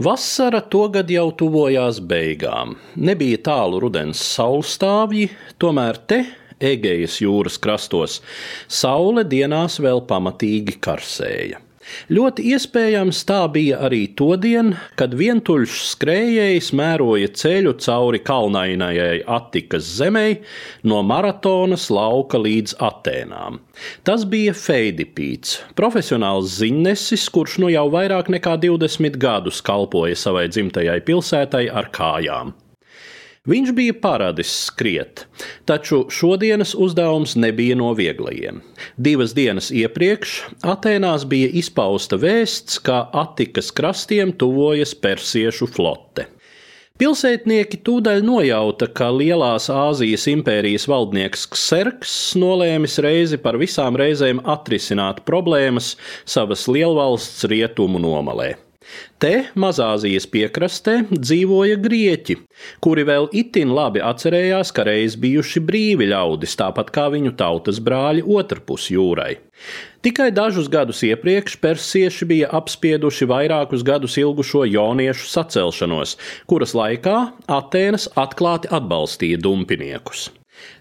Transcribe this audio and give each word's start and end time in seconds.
Vasara 0.00 0.62
togad 0.64 1.10
jau 1.12 1.26
tuvojās 1.36 1.98
beigām. 2.08 2.70
Nebija 2.96 3.40
tālu 3.50 3.82
rudens 3.82 4.22
saulstāvji, 4.24 5.26
tomēr 5.60 5.98
te, 6.08 6.22
Egejas 6.60 7.18
jūras 7.20 7.58
krastos, 7.60 8.14
saule 8.80 9.26
dienās 9.28 9.76
vēl 9.80 10.00
pamatīgi 10.08 10.78
karsēja. 10.80 11.60
Ļoti 12.10 12.46
iespējams 12.54 13.22
tā 13.28 13.40
bija 13.52 13.80
arī 13.86 14.02
todien, 14.18 14.72
kad 15.00 15.14
vientuļš 15.18 15.80
skrējējs 15.92 16.70
mēroja 16.76 17.30
ceļu 17.40 17.74
cauri 17.82 18.22
kalnainajai 18.26 19.22
Attikas 19.30 19.88
zemei 19.98 20.38
no 20.86 21.02
maratonas 21.06 21.88
lauka 21.92 22.40
līdz 22.40 22.78
Atēnām. 22.90 23.60
Tas 24.06 24.24
bija 24.28 24.54
Feidipīts, 24.56 25.60
profesionāls 25.78 26.58
ziņnesis, 26.60 27.28
kurš 27.32 27.60
nu 27.64 27.70
jau 27.72 27.86
vairāk 27.92 28.32
nekā 28.32 28.56
20 28.64 29.20
gadus 29.20 29.62
kalpoja 29.64 30.18
savai 30.18 30.48
dzimtajai 30.52 31.00
pilsētai 31.06 31.68
ar 31.70 31.92
kājām. 31.94 32.56
Viņš 33.48 33.70
bija 33.72 33.94
paradis 33.96 34.50
skriet, 34.66 35.22
taču 35.64 36.02
šodienas 36.12 36.74
uzdevums 36.76 37.38
nebija 37.40 37.78
no 37.80 37.94
vieglajiem. 37.96 38.58
Divas 39.00 39.32
dienas 39.32 39.70
iepriekš 39.72 40.34
Atēnās 40.60 41.24
bija 41.24 41.48
izpausta 41.62 42.18
vēsts, 42.20 42.76
ka 42.84 43.06
Atikas 43.16 43.72
krastiem 43.72 44.34
tuvojas 44.36 44.92
persiešu 44.92 45.70
flote. 45.72 46.28
Pilsētnieki 47.00 47.80
tūdaļ 47.80 48.20
nojauta, 48.28 48.90
ka 48.92 49.08
Lielās 49.08 49.70
Āzijas 49.72 50.28
impērijas 50.28 50.84
valdnieks 50.84 51.48
Kserks 51.48 52.16
nolēmis 52.36 53.00
reizi 53.00 53.40
par 53.40 53.56
visām 53.56 53.96
reizēm 53.96 54.44
atrisināt 54.44 55.24
problēmas 55.24 55.94
savas 56.28 56.68
lielvalsts 56.68 57.48
rietumu 57.48 58.04
nomalē. 58.04 58.58
Te, 59.20 59.32
Mazāzijas 59.60 60.24
piekrastē, 60.32 60.96
dzīvoja 61.12 61.76
grieķi, 61.82 62.38
kuri 62.84 63.04
vēl 63.08 63.28
itin 63.36 63.74
labi 63.76 64.00
atcerējās, 64.04 64.72
ka 64.72 64.86
reiz 64.88 65.18
bijuši 65.20 65.60
brīvi 65.66 66.08
ļaudis, 66.10 66.56
tāpat 66.60 66.92
kā 66.94 67.10
viņu 67.12 67.34
tautas 67.36 67.82
brāļi 67.84 68.24
otrpus 68.24 68.88
jūrai. 68.94 69.34
Tikai 70.00 70.30
dažus 70.32 70.70
gadus 70.72 71.02
iepriekš 71.04 71.58
persieši 71.60 72.28
bija 72.32 72.48
apspieduši 72.56 73.28
vairākus 73.28 73.84
gadus 73.84 74.16
ilgušo 74.16 74.64
jauniešu 74.64 75.28
sacelšanos, 75.28 76.16
kuras 76.48 76.72
laikā 76.72 77.18
Atēnas 77.60 78.08
atklāti 78.16 78.72
atbalstīja 78.72 79.44
dumpiniekus. 79.44 80.30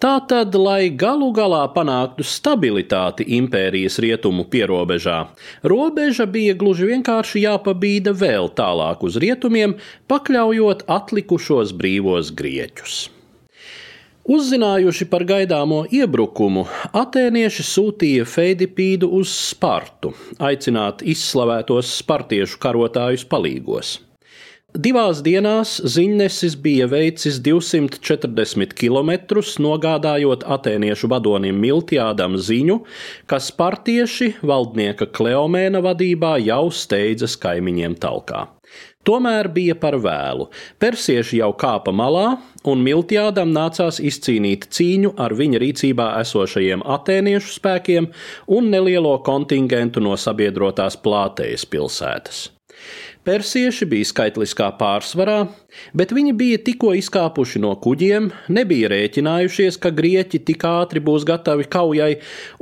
Tātad, 0.00 0.54
lai 0.56 0.88
galu 0.96 1.26
galā 1.36 1.66
panāktu 1.74 2.24
stabilitāti 2.24 3.26
impērijas 3.36 3.98
rietumu 4.00 4.46
pierobežā, 4.48 5.18
robeža 5.60 6.24
bija 6.24 6.54
gluži 6.56 6.88
vienkārši 6.94 7.42
jāpabīda 7.44 8.16
vēl 8.16 8.48
tālāk 8.56 9.04
uz 9.04 9.20
rietumiem, 9.20 9.76
pakļaujot 10.08 10.86
atlikušos 10.88 11.76
brīvos 11.76 12.32
grieķus. 12.32 12.98
Uzzinājuši 14.24 15.10
par 15.12 15.26
gaidāmo 15.28 15.84
iebrukumu, 15.92 16.64
atēnieši 16.96 17.70
sūtīja 17.74 18.24
Feidipīdu 18.24 19.08
uz 19.20 19.32
Spartu, 19.36 20.14
aicināt 20.40 21.04
izslavētos 21.04 21.92
spartiešu 22.00 22.56
karotājus 22.62 23.28
palīgos. 23.28 23.98
Divās 24.70 25.18
dienās 25.26 25.80
ziņnesis 25.82 26.54
bija 26.62 26.86
veicis 26.86 27.40
240 27.42 28.70
km, 28.78 29.10
nogādājot 29.64 30.44
atēniešu 30.46 31.08
vadonim 31.10 31.58
Miltjādam 31.58 32.36
ziņu, 32.38 32.76
ka 33.26 33.40
spartieši 33.42 34.36
valdnieka 34.46 35.08
Kleomēna 35.10 35.80
vadībā 35.82 36.36
jau 36.44 36.68
steidzas 36.70 37.34
kaimiņiem 37.42 37.96
talkā. 37.98 38.44
Tomēr 39.02 39.48
bija 39.50 39.74
par 39.74 39.96
vēlu. 39.98 40.46
Persieši 40.78 41.40
jau 41.40 41.50
kāpa 41.58 41.90
malā, 41.90 42.36
un 42.62 42.86
Miltjādam 42.86 43.50
nācās 43.50 43.98
izcīnīt 43.98 44.68
cīņu 44.70 45.16
ar 45.18 45.34
viņa 45.34 45.64
rīcībā 45.64 46.12
esošajiem 46.20 46.86
atēniešu 46.86 47.56
spēkiem 47.56 48.06
un 48.54 48.70
nelielo 48.70 49.18
kontingentu 49.26 50.04
no 50.04 50.14
sabiedrotās 50.14 51.00
plātējas 51.02 51.66
pilsētas. 51.66 52.46
Persieši 53.20 53.84
bija 53.84 54.06
skaitliskā 54.08 54.70
pārsvarā, 54.78 55.42
bet 55.92 56.14
viņi 56.16 56.30
bija 56.40 56.60
tikko 56.64 56.94
izkāpuši 56.96 57.60
no 57.60 57.74
kuģiem, 57.84 58.30
nebija 58.56 58.88
rēķinājušies, 58.88 59.76
ka 59.82 59.90
grieķi 59.92 60.40
tik 60.48 60.64
ātri 60.64 61.02
būs 61.04 61.26
gatavi 61.28 61.66
kaujai, 61.68 62.14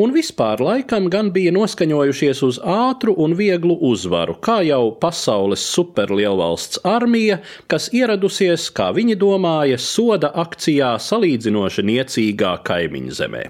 un 0.00 0.14
vispār 0.16 0.62
laikam 0.64 1.10
gan 1.12 1.28
bija 1.34 1.52
noskaņojušies 1.52 2.40
uz 2.48 2.60
ātru 2.64 3.12
un 3.20 3.36
vieglu 3.36 3.76
uzvaru, 3.90 4.38
kā 4.40 4.62
jau 4.64 4.94
pasaules 4.96 5.66
superlielvalsts 5.74 6.80
armija, 6.88 7.42
kas 7.68 7.90
ieradusies, 7.92 8.70
kā 8.72 8.88
viņi 8.96 9.20
domāja, 9.20 9.76
soda 9.76 10.32
akcijā 10.40 10.94
salīdzinoši 11.10 11.84
niecīgā 11.92 12.56
kaimiņu 12.64 13.20
zemē. 13.20 13.46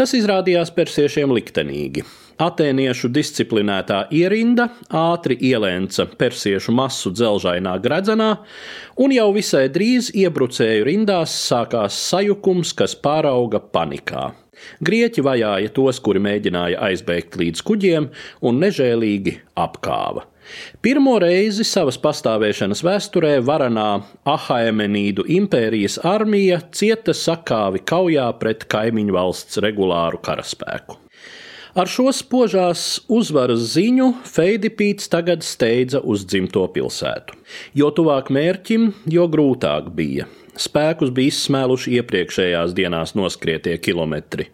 Tas 0.00 0.16
izrādījās 0.16 0.72
persiešiem 0.72 1.36
liktenīgi. 1.36 2.08
Atēniešu 2.40 3.10
disciplinētā 3.12 4.06
ierinda 4.14 4.68
ātri 4.88 5.36
ielēca 5.50 6.06
persiešu 6.18 6.72
masu 6.76 7.12
dzelžainā 7.12 7.76
gredzenā, 7.84 8.30
un 8.96 9.12
jau 9.12 9.28
visai 9.36 9.66
drīz 9.72 10.12
iebrucēju 10.16 10.86
rindās 10.88 11.34
sākās 11.48 11.98
sajukums, 12.10 12.72
kas 12.78 12.96
pārauga 12.96 13.60
panikā. 13.60 14.30
Grieķi 14.84 15.24
vajāja 15.26 15.72
tos, 15.74 15.98
kuri 16.04 16.22
mēģināja 16.22 16.80
aizbēgt 16.88 17.38
līdz 17.40 17.64
kuģiem, 17.66 18.10
un 18.46 18.60
nežēlīgi 18.62 19.40
apkāva. 19.58 20.28
Pirmo 20.82 21.14
reizi 21.22 21.64
savas 21.66 21.98
pastāvēšanas 22.02 22.82
vēsturē 22.84 23.36
varanā 23.46 23.88
Ahaemenīdu 24.28 25.24
impērijas 25.38 26.00
armija 26.06 26.60
cieta 26.74 27.14
sakāvi 27.16 27.84
kaujā 27.86 28.26
pret 28.42 28.66
kaimiņu 28.74 29.16
valsts 29.16 29.62
regulāru 29.62 30.20
karaspēku. 30.26 31.01
Ar 31.72 31.88
šo 31.88 32.10
spožās 32.12 33.00
uzvaras 33.08 33.62
ziņu 33.72 34.10
Feidipīts 34.28 35.08
tagad 35.08 35.40
steidza 35.40 36.02
uz 36.04 36.26
dzimto 36.28 36.66
pilsētu. 36.74 37.38
Jo 37.72 37.88
tuvāk 37.96 38.28
mērķim, 38.28 38.90
jo 39.08 39.24
grūtāk 39.32 39.88
bija. 39.96 40.26
Spēkus 40.52 41.08
bija 41.16 41.32
izsmēluši 41.32 41.94
iepriekšējās 41.96 42.74
dienās 42.76 43.14
noskrietie 43.16 43.78
kilometri. 43.80 44.50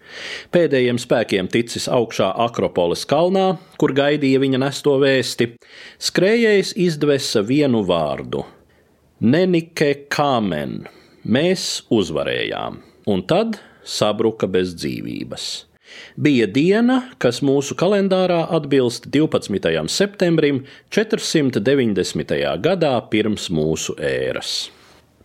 Pēdējiem 0.55 1.01
spēkiem 1.03 1.51
ticis 1.51 1.89
augšā 1.91 2.31
Akropolis 2.47 3.03
kalnā, 3.11 3.57
kur 3.83 3.97
gaidīja 3.99 4.39
viņa 4.45 4.62
nesto 4.62 4.95
vēsti. 5.03 5.57
Skrējējs 5.99 6.77
izdvesa 6.78 7.43
vienu 7.43 7.83
vārdu- 7.89 8.45
Nenike 9.34 10.07
Kāmen. 10.07 10.84
Mēs 11.27 11.83
uzvarējām, 11.91 12.78
un 13.11 13.27
tad 13.27 13.59
sabruka 13.83 14.47
bez 14.47 14.78
dzīvības. 14.78 15.68
Bija 16.16 16.47
diena, 16.50 16.99
kas 17.22 17.43
mūsu 17.44 17.76
kalendārā 17.78 18.44
atbilst 18.56 19.06
12. 19.15 19.84
septembrim 19.93 20.65
490. 20.94 22.34
gadā 22.65 22.97
pirms 23.12 23.49
mūsu 23.54 23.94
ēras. 23.98 24.69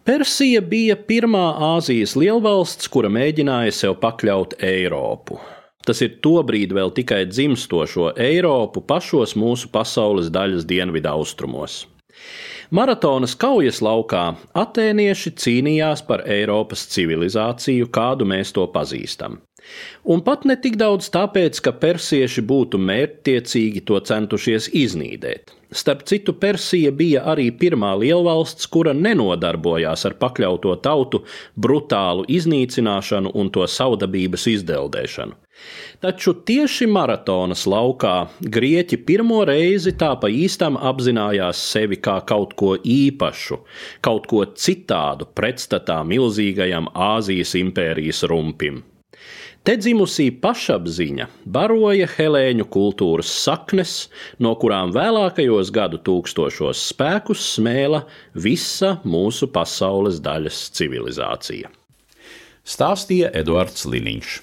Persija 0.03 0.59
bija 0.59 0.97
pirmā 0.99 1.45
Āzijas 1.73 2.17
lielvalsts, 2.19 2.89
kura 2.91 3.07
mēģināja 3.07 3.71
sev 3.71 3.93
pakļaut 4.01 4.57
Eiropu. 4.59 5.39
Tas 5.87 5.99
ir 6.03 6.17
tobrīd 6.23 6.71
vēl 6.75 6.91
tikai 6.95 7.21
dzimstošo 7.27 8.13
Eiropu 8.19 8.83
pašos 8.87 9.35
mūsu 9.39 9.71
pasaules 9.71 10.27
daļas 10.31 10.67
dienvidu 10.67 11.11
austrumos. 11.11 11.85
Maratonas 12.71 13.35
kaujas 13.39 13.81
laukā 13.83 14.23
atēnieši 14.55 15.33
cīnījās 15.39 16.03
par 16.07 16.23
Eiropas 16.29 16.85
civilizāciju, 16.93 17.89
kādu 17.93 18.27
mēs 18.29 18.53
to 18.55 18.67
pazīstam. 18.71 19.41
Un 20.03 20.23
pat 20.23 20.45
ne 20.45 20.55
tik 20.59 20.75
daudz 20.79 21.09
tāpēc, 21.13 21.59
ka 21.63 21.71
persieši 21.79 22.43
būtu 22.47 22.79
mērķtiecīgi 22.79 23.83
to 23.87 23.99
centušies 24.03 24.69
iznīdēt. 24.75 25.53
Starp 25.73 26.03
citu, 26.05 26.33
Persija 26.37 26.91
bija 26.93 27.23
arī 27.33 27.47
pirmā 27.57 27.93
lielvalsts, 27.97 28.67
kura 28.69 28.93
nenodarbojās 28.93 30.05
ar 30.05 30.17
pakļauto 30.21 30.75
tautu 30.85 31.23
brutālu 31.57 32.27
iznīcināšanu 32.29 33.33
un 33.33 33.49
to 33.53 33.65
saudabības 33.65 34.45
izdeldēšanu. 34.53 35.39
Taču 36.03 36.33
tieši 36.47 36.87
maratonas 36.91 37.63
laukā 37.69 38.13
grieķi 38.55 38.99
pirmo 39.07 39.41
reizi 39.47 39.93
tā 39.99 40.11
pa 40.21 40.29
īstam 40.29 40.77
apzinājās 40.91 41.61
sevi 41.73 41.99
kā 42.07 42.19
kaut 42.31 42.57
ko 42.59 42.73
īpašu, 42.77 43.59
kaut 44.05 44.27
ko 44.31 44.45
citādu 44.65 45.29
pretstatā 45.37 46.01
milzīgajam 46.13 46.89
Āzijas 46.93 47.55
impērijas 47.61 48.25
rumpim. 48.29 48.83
Te 49.63 49.77
dzimusī 49.79 50.25
pašapziņa 50.43 51.29
baroja 51.55 52.03
helēņu 52.17 52.65
kultūras 52.67 53.29
saknes, 53.45 53.93
no 54.43 54.51
kurām 54.59 54.91
vēlākajos 54.91 55.69
gadu 55.71 56.01
tūkstošos 56.03 56.81
spēkus 56.89 57.45
smēla 57.53 58.01
visa 58.35 58.97
mūsu 59.07 59.47
pasaules 59.55 60.19
daļas 60.25 60.59
civilizācija. 60.75 61.71
Stāstīja 62.67 63.31
Eduards 63.39 63.87
Liniņš. 63.87 64.35